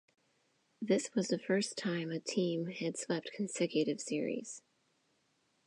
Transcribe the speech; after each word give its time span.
This 0.81 1.13
was 1.13 1.27
the 1.27 1.37
first 1.37 1.77
time 1.77 2.09
a 2.09 2.19
team 2.19 2.65
had 2.71 2.97
swept 2.97 3.31
consecutive 3.33 4.01
Series. 4.01 4.63